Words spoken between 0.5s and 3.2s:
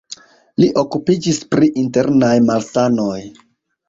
Li okupiĝis pri internaj malsanoj.